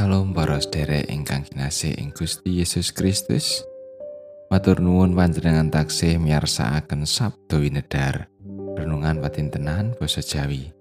Salam 0.00 0.32
para 0.32 0.56
sedherek 0.56 1.12
ingkang 1.12 1.44
kinasih 1.44 1.92
ing 2.00 2.16
Gusti 2.16 2.64
Yesus 2.64 2.88
Kristus. 2.88 3.60
Matur 4.48 4.80
nuwun 4.80 5.12
panjenengan 5.12 5.68
taksih 5.68 6.16
miyarsakaken 6.16 7.04
Sabda 7.04 7.60
Winedar. 7.60 8.32
Renungan 8.80 9.20
patintenan 9.20 9.92
basa 10.00 10.24
Jawi. 10.24 10.72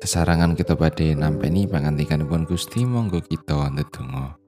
Sesarangan 0.00 0.56
kita 0.56 0.80
badhe 0.80 1.12
nampeni 1.12 1.68
pangantikanipun 1.68 2.48
Gusti 2.48 2.88
monggo 2.88 3.20
kita 3.20 3.68
ndedonga. 3.68 4.40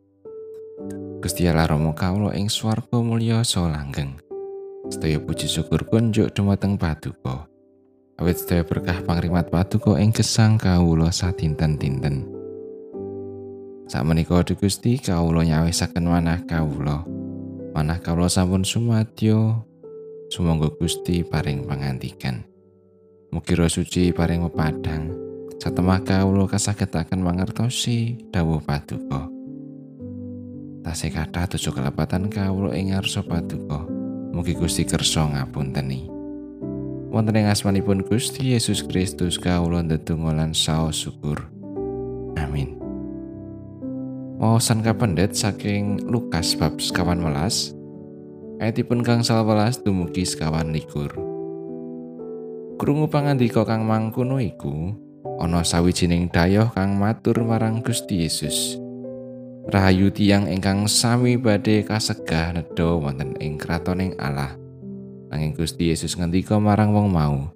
Gusti 1.21 1.45
Allah 1.45 1.69
Rama 1.69 1.93
kawula 1.93 2.33
ing 2.41 2.49
swarga 2.49 3.05
mulya 3.05 3.45
so 3.45 3.69
langgeng. 3.69 4.17
Sedaya 4.89 5.21
puji 5.21 5.45
syukur 5.45 5.85
kunjuk 5.85 6.33
dumateng 6.33 6.81
Paduka. 6.81 7.53
Awit 8.17 8.41
sedaya 8.41 8.65
berkah 8.65 9.05
pangrimat 9.05 9.53
Paduka 9.53 10.01
ing 10.01 10.09
gesang 10.09 10.57
kawula 10.57 11.13
satinten-tinten. 11.13 12.34
Sakmenika 13.85 14.41
di 14.41 14.57
Gusti 14.57 14.97
kawula 14.97 15.45
nyawisaken 15.45 16.09
manah 16.09 16.41
kawula. 16.49 17.05
Manah 17.77 18.01
kawula 18.01 18.33
sampun 18.33 18.65
sumadyo. 18.65 19.61
Sumangga 20.33 20.73
Gusti 20.73 21.21
paring 21.21 21.69
pangantikan. 21.69 22.41
Mugi 23.29 23.53
roh 23.53 23.69
suci 23.69 24.09
paring 24.17 24.49
pepadang. 24.49 25.13
Satemah 25.61 26.01
kawula 26.01 26.49
kasagetaken 26.49 27.21
mangertosi 27.21 28.25
dawuh 28.33 28.65
Paduka. 28.65 29.29
Tasih 30.85 31.13
kathah 31.13 31.45
dosa 31.45 31.69
kelepatan 31.69 32.33
kawula 32.33 32.73
ing 32.73 32.97
ngarsa 32.97 33.21
Paduka. 33.21 33.85
Mugi 34.33 34.57
Gusti 34.57 34.89
kersa 34.89 35.29
ngapunteni. 35.29 36.09
Wonten 37.13 37.37
ing 37.37 37.53
asmanipun 37.53 38.01
Gusti 38.01 38.57
Yesus 38.57 38.81
Kristus 38.81 39.37
kawula 39.37 39.85
ndedonga 39.85 40.35
lan 40.35 40.57
saos 40.57 41.05
syukur. 41.05 41.47
Amin. 42.41 42.84
Wawasan 44.41 44.83
kapendet 44.83 45.39
saking 45.39 46.11
Lukas 46.11 46.59
bab 46.59 46.83
sekawan 46.83 47.23
welas. 47.23 47.71
Ayatipun 48.59 49.07
kang 49.07 49.23
welas 49.23 49.79
dumugi 49.79 50.27
sekawan 50.27 50.75
likur. 50.75 51.15
Krungu 52.75 53.07
pangandika 53.07 53.63
kang 53.63 53.87
mangkono 53.87 54.43
iku 54.43 54.95
ana 55.39 55.63
sawijining 55.63 56.31
dayoh 56.35 56.71
kang 56.75 56.99
matur 56.99 57.47
marang 57.47 57.81
Gusti 57.81 58.27
Yesus. 58.27 58.79
Rahayu 59.71 60.11
tiyang 60.11 60.51
ingkang 60.51 60.91
sami 60.91 61.39
badhe 61.39 61.87
kasegah 61.87 62.53
nedha 62.53 62.91
wonten 62.99 63.39
ing 63.39 63.55
kratoning 63.57 64.19
Allah. 64.19 64.59
Nanging 65.31 65.55
Gusti 65.55 65.95
Yesus 65.95 66.19
ngendika 66.19 66.59
marang 66.59 66.91
wong 66.91 67.09
mau 67.11 67.55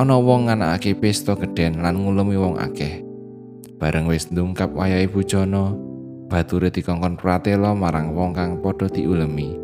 ana 0.00 0.16
wong 0.16 0.48
nganakake 0.48 0.96
pesta 0.96 1.36
gedhen 1.36 1.84
lan 1.84 2.00
ngulumi 2.00 2.32
wong 2.40 2.56
akeh 2.56 3.04
bareng 3.80 4.12
wis 4.12 4.28
ndungkap 4.28 4.76
wayahe 4.76 5.08
bujana 5.08 5.72
bature 6.28 6.68
dikongkon 6.68 7.16
pratela 7.16 7.72
marang 7.72 8.12
wong 8.12 8.36
kang 8.36 8.60
padha 8.60 8.92
diulemi. 8.92 9.56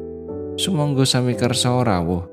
Sumangga 0.56 1.04
sami 1.04 1.36
kersa 1.36 1.84
rawuh 1.84 2.24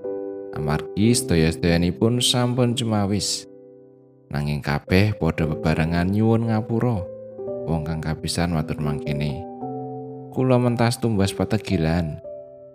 amargi 0.55 1.11
sedaya-sedayanipun 1.11 2.23
sampun 2.23 2.71
cemawis. 2.71 3.43
Nanging 4.31 4.63
kabeh 4.63 5.11
padha 5.19 5.43
bebarengan 5.43 6.07
nyuwun 6.07 6.47
ngapura 6.47 7.03
wong 7.67 7.83
kang 7.83 7.99
kapisan 7.99 8.55
matur 8.55 8.79
mangkene. 8.79 9.43
Kula 10.31 10.55
mentas 10.57 11.03
tumbas 11.03 11.35
pategilan 11.35 12.23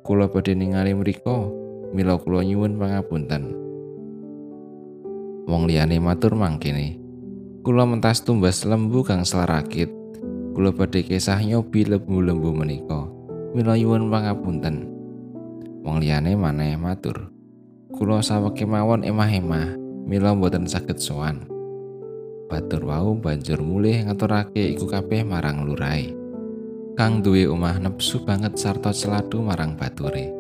kula 0.05 0.29
badhe 0.29 0.53
ningali 0.53 0.93
mriku 0.93 1.49
mila 1.97 2.21
kula 2.21 2.45
nyuwun 2.45 2.77
pangapunten. 2.77 3.57
Wong 5.49 5.65
liyane 5.65 5.97
matur 5.97 6.37
mangkene 6.37 6.98
kula 7.69 7.85
mentas 7.85 8.25
tumbas 8.25 8.65
lembu 8.65 9.05
kang 9.05 9.29
selarakit 9.29 9.93
kula 10.57 10.73
badhe 10.73 11.05
kesah 11.05 11.37
nyobi 11.45 11.85
lembu-lembu 11.85 12.49
menika. 12.57 13.05
Mila 13.53 13.77
nyuwun 13.77 14.09
pangapunten. 14.09 14.89
Wong 15.85 16.01
liyane 16.01 16.33
maneh 16.33 16.81
matur. 16.81 17.29
Kula 17.93 18.25
saweke 18.25 18.65
mawon 18.65 19.05
emah-emah. 19.05 19.77
Mila 20.09 20.33
boten 20.33 20.65
saged 20.65 20.97
sowan. 20.97 21.45
Batur 22.49 22.89
wau 22.89 23.13
banjur 23.21 23.61
mulih 23.61 24.09
ngaturake 24.09 24.73
iku 24.73 24.89
kabeh 24.89 25.21
marang 25.29 25.69
lurai. 25.69 26.09
Kang 26.97 27.21
duwe 27.21 27.53
omah 27.53 27.85
nepsu 27.85 28.25
banget 28.25 28.57
sarta 28.57 28.97
celadu 28.97 29.45
marang 29.45 29.77
bature. 29.77 30.33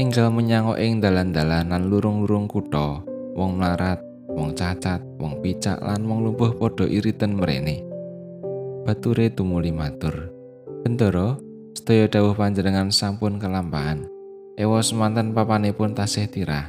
Enggal 0.00 0.32
menyang 0.32 0.72
ing 0.80 1.04
dalan-dalan 1.04 1.76
lan 1.76 1.92
lurung-lurung 1.92 2.48
kutha 2.48 3.04
wong 3.36 3.60
mlarat 3.60 4.00
wong 4.34 4.52
cacat, 4.52 5.00
wong 5.16 5.38
picak 5.40 5.78
lan 5.80 6.02
wong 6.04 6.26
lumpuh 6.26 6.52
padha 6.58 6.84
iritan 6.90 7.38
mrene. 7.38 7.86
Bature 8.84 9.32
tumuli 9.32 9.72
matur. 9.72 10.28
Bendoro, 10.84 11.40
sedaya 11.72 12.04
dawuh 12.10 12.36
panjenengan 12.36 12.92
sampun 12.92 13.40
kelampahan. 13.40 14.04
Ewa 14.60 14.84
semanten 14.84 15.32
papanipun 15.32 15.96
tasih 15.96 16.28
tirah. 16.28 16.68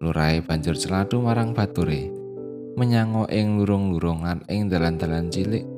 Lurai 0.00 0.40
banjur 0.40 0.78
celadu 0.78 1.20
marang 1.20 1.52
bature. 1.52 2.08
Menyango 2.80 3.28
ing 3.28 3.60
lurung-lurungan 3.60 4.48
ing 4.48 4.72
dalan-dalan 4.72 5.28
cilik. 5.28 5.68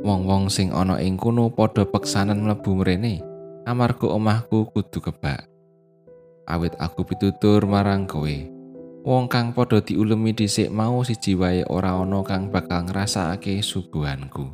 Wong-wong 0.00 0.48
sing 0.48 0.72
ana 0.72 0.96
ing 0.96 1.20
kono 1.20 1.52
padha 1.52 1.84
peksanan 1.84 2.40
mlebu 2.40 2.80
mrene. 2.80 3.20
Amarga 3.68 4.08
omahku 4.08 4.72
kudu 4.72 5.04
kebak. 5.04 5.44
Awit 6.48 6.72
aku 6.80 7.04
pitutur 7.04 7.68
marang 7.68 8.08
kowe. 8.08 8.59
Wong 9.00 9.32
kang 9.32 9.56
padha 9.56 9.80
diulemi 9.80 10.36
dhisik 10.36 10.68
mau 10.68 11.00
siji 11.00 11.32
wae 11.32 11.64
ora 11.72 11.96
ana 11.96 12.20
kang 12.20 12.52
bakal 12.52 12.84
ngrasakake 12.84 13.64
suguhanku. 13.64 14.52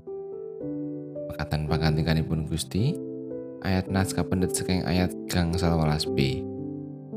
Pekatan 1.35 1.67
pangantikanipun 1.67 2.47
Gusti 2.47 2.95
ayat 3.67 3.91
naskah 3.91 4.23
pendet 4.23 4.55
saking 4.55 4.87
ayat 4.87 5.11
gang 5.27 5.51
11b. 5.51 6.47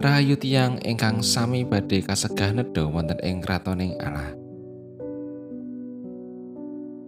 Rahayu 0.02 0.42
tiang 0.42 0.82
ingkang 0.82 1.22
sami 1.22 1.70
badhe 1.70 2.02
kasegah 2.02 2.50
nedha 2.50 2.90
wonten 2.90 3.22
ing 3.22 3.46
kratoning 3.46 3.94
Allah. 4.02 4.34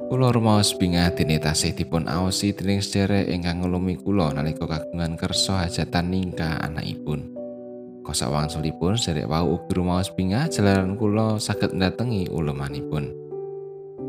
Kula 0.06 0.30
rumaos 0.30 0.78
bingah 0.78 1.18
dene 1.18 1.42
tasih 1.42 1.74
dipun 1.74 2.06
aosi 2.06 2.54
dening 2.54 2.86
sedherek 2.86 3.26
ingkang 3.26 3.66
nglumi 3.66 3.98
kula 3.98 4.38
nalika 4.38 4.70
kagungan 4.70 5.18
kersa 5.18 5.66
hajatan 5.66 6.14
ningka 6.14 6.62
anakipun. 6.62 7.31
Kosak 8.02 8.34
wangsulipun 8.34 8.98
sederek 8.98 9.30
wau 9.30 9.62
ugi 9.62 9.78
rumaos 9.78 10.10
bingah 10.10 10.50
jalaran 10.50 10.98
kula 10.98 11.38
saged 11.38 11.78
ndatengi 11.78 12.34
ulemanipun. 12.34 13.14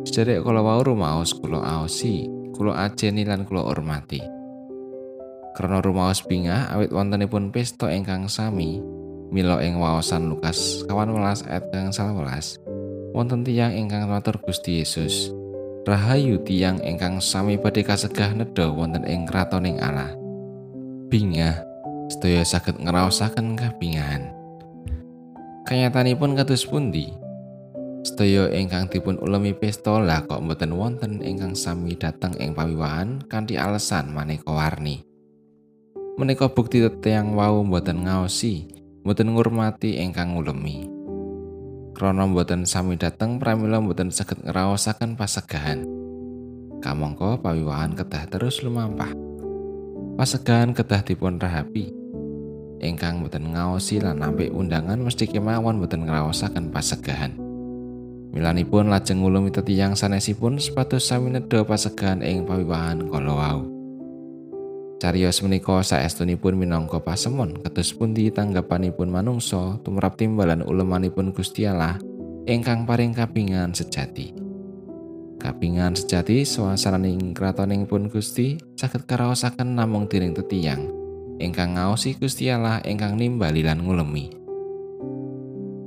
Sederek 0.09 0.41
kula 0.41 0.65
wau 0.65 0.81
rumaos 0.81 1.37
kula 1.37 1.61
aosi, 1.61 2.25
kula 2.57 2.89
ajeni 2.89 3.29
lan 3.29 3.45
kula 3.45 3.69
hormati. 3.69 4.25
Karena 5.53 5.85
rumaos 5.85 6.25
bingah 6.25 6.73
awit 6.73 6.89
wontenipun 6.89 7.53
pesta 7.53 7.93
ingkang 7.93 8.33
sami, 8.33 8.81
mila 9.29 9.61
ing 9.61 9.77
waosan 9.77 10.33
Lukas 10.33 10.81
kawan 10.89 11.13
welas 11.13 11.45
ayat 11.45 11.69
kang 11.69 11.93
welas, 12.17 12.57
wonten 13.13 13.45
tiyang 13.45 13.77
ingkang 13.77 14.09
matur 14.09 14.41
Gusti 14.41 14.81
Yesus. 14.81 15.29
Rahayu 15.83 16.41
tiyang 16.47 16.81
ingkang 16.81 17.21
sami 17.21 17.61
badhe 17.61 17.85
kasegah 17.85 18.33
nedha 18.33 18.73
wonten 18.73 19.05
ing 19.05 19.29
kratoning 19.29 19.83
Allah. 19.83 20.15
Bingah 21.13 21.72
sedaya 22.13 22.45
saged 22.45 22.77
ngraosaken 22.77 23.57
kabingahan. 23.57 24.29
Kanyatanipun 25.65 26.37
kados 26.37 26.69
pundi? 26.69 27.09
Sedaya 28.05 28.53
ingkang 28.53 28.93
dipun 28.93 29.17
ulemi 29.17 29.57
pesta 29.57 29.97
lah 29.97 30.21
kok 30.29 30.45
mboten 30.45 30.77
wonten 30.77 31.25
ingkang 31.25 31.57
sami 31.57 31.97
dateng 31.97 32.37
ing 32.37 32.53
pawiwahan 32.53 33.25
kanthi 33.33 33.57
alasan 33.57 34.13
maneka 34.13 34.53
warni. 34.53 35.01
Menika 36.21 36.53
bukti 36.53 36.85
teteyang 36.85 37.33
wau 37.33 37.65
mboten 37.65 38.05
ngaosi, 38.05 38.69
mboten 39.07 39.33
ngurmati 39.33 39.97
ingkang 39.97 40.37
ulemi. 40.37 40.85
Krana 41.97 42.29
mboten 42.29 42.69
sami 42.69 43.01
dateng 43.01 43.41
pramila 43.41 43.81
mboten 43.81 44.13
saged 44.13 44.45
ngraosaken 44.45 45.17
pasegahan. 45.17 45.89
Kamangka 46.85 47.41
pawiwahan 47.41 47.97
kedah 47.97 48.29
terus 48.29 48.61
lumampah. 48.61 49.15
Pasegahan 50.19 50.77
kedah 50.77 51.01
dipun 51.07 51.41
rahapi. 51.41 52.02
Ingkang 52.83 53.23
boten 53.23 53.55
ngaosi 53.55 54.03
lan 54.03 54.21
nampik 54.21 54.51
undangan 54.51 54.99
mesti 54.99 55.31
kemawon 55.31 55.79
boten 55.79 56.05
ngraosaken 56.05 56.75
pasegahan. 56.75 57.33
Milanipun 58.35 58.91
lajeng 58.91 59.23
ngulumi 59.23 59.55
tetiyang 59.55 59.95
sanesipun 59.95 60.59
sepatus 60.59 61.07
sami 61.07 61.31
nedha 61.31 61.63
pasegahan 61.63 62.21
ing 62.27 62.43
pawiwahan 62.43 63.07
kala 63.07 63.33
wau. 63.33 63.61
Cariyos 64.99 65.43
menika 65.43 65.83
saestunipun 65.83 66.59
minangka 66.59 67.03
pasemon 67.03 67.59
kados 67.59 67.91
pundi 67.95 68.31
tanggapanipun 68.31 69.11
manungsa 69.11 69.79
tumrap 69.83 70.15
timbalan 70.15 70.63
ulemanipun 70.63 71.35
Gusti 71.35 71.67
Allah 71.67 71.99
ingkang 72.47 72.87
paring 72.87 73.15
kapingan 73.15 73.75
sejati. 73.75 74.35
Kapingan 75.43 75.99
sejati 75.99 76.47
swasananing 76.47 77.35
kratoning 77.35 77.83
pun 77.91 78.07
Gusti 78.07 78.63
saged 78.79 79.11
karaosaken 79.11 79.75
namung 79.75 80.07
dening 80.07 80.39
tetiyang 80.39 81.02
ingkang 81.41 81.79
ngaosi 81.79 82.19
Gusti 82.19 82.53
Allah 82.53 82.83
ingkang 82.85 83.17
nimbali 83.17 83.65
lan 83.65 83.85
ngulemi. 83.85 84.33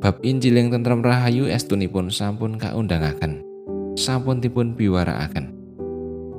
Bab 0.05 0.21
Injil 0.21 0.61
ing 0.61 0.69
tentrem 0.69 1.01
rahayu 1.01 1.49
estunipun 1.49 2.13
sampun 2.13 2.61
kaundangaken. 2.61 3.41
Sampun 3.97 4.37
dipun 4.37 4.77
biwarakaken. 4.77 5.49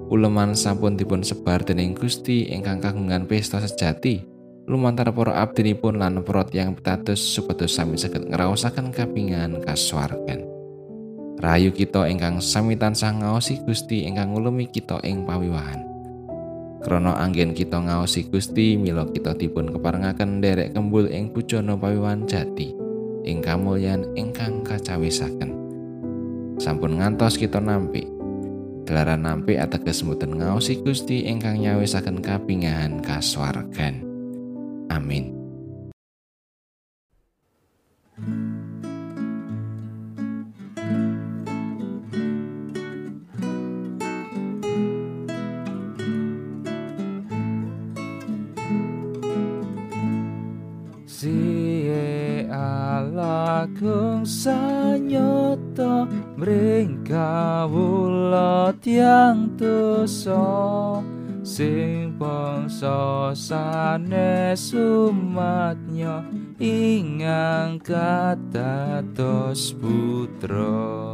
Uleman 0.07 0.55
sampun 0.55 0.95
dipun 0.95 1.27
sebar 1.27 1.67
dening 1.67 1.99
Gusti 1.99 2.47
ingkang 2.47 2.79
kagungan 2.79 3.27
pesta 3.27 3.59
sejati. 3.59 4.23
Lumantar 4.71 5.11
para 5.15 5.43
abdinipun 5.43 5.99
lan 5.99 6.23
para 6.23 6.47
yang 6.55 6.75
pitados 6.75 7.19
supados 7.19 7.75
sami 7.75 7.99
saged 7.99 8.31
ngraosaken 8.31 8.95
kapingan 8.95 9.63
kasuwargan. 9.63 10.47
Rayu 11.43 11.75
kita 11.75 12.07
ingkang 12.07 12.39
sami 12.39 12.79
tansah 12.79 13.15
ngaosi 13.15 13.67
Gusti 13.67 14.07
ingkang 14.07 14.31
ngulumi 14.35 14.71
kita 14.71 15.03
ing 15.03 15.27
pawiwahan. 15.27 15.96
Krana 16.87 17.19
anggen 17.19 17.51
kita 17.51 17.83
ngaosi 17.83 18.31
Gusti, 18.31 18.79
mila 18.79 19.03
kita 19.11 19.35
dipun 19.35 19.75
keparengaken 19.75 20.39
derek 20.39 20.71
kembul 20.71 21.11
ing 21.11 21.35
pujana 21.35 21.75
pawiwahan 21.75 22.31
jati 22.31 22.71
ing 23.27 23.43
kamulyan 23.43 24.07
ingkang 24.15 24.63
kacawisaken. 24.63 25.51
Sampun 26.63 27.03
ngantos 27.03 27.43
kita 27.43 27.59
nampi 27.59 28.07
Gelaran 28.87 29.27
nampi 29.27 29.59
ateges 29.59 30.07
mboten 30.07 30.39
ngaosi 30.39 30.79
Gusti 30.79 31.27
ingkang 31.27 31.59
nyawisaken 31.59 32.23
kapingahan 32.23 33.03
kasuwargan. 33.03 34.07
Amin. 34.87 35.36
Siye 51.27 52.47
ala 52.55 53.67
kung 53.75 54.23
sanyoto 54.23 56.07
mring 56.39 57.03
kawula 57.03 58.71
tiang 58.79 59.59
dosa. 59.59 61.03
Sing 61.43 62.15
bangsa 62.15 63.35
sanes 63.35 64.71
umatnya 64.71 66.23
ingang 66.63 67.83
katatos 67.83 69.75
putra. 69.75 71.11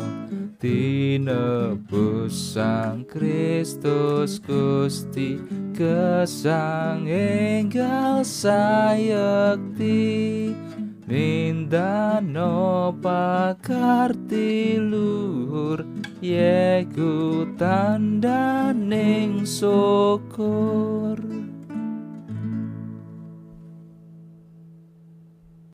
Tinebus 0.60 2.36
sang 2.52 3.08
Kristus 3.08 4.36
Gusti 4.44 5.40
kesang 5.72 7.08
enggal 7.08 8.24
sayekti 8.24 9.92
Nindano 11.08 12.92
pakarti 13.02 14.78
luhur 14.78 15.82
Yeku 16.22 17.42
tanda 17.58 18.70
syukur 19.42 21.41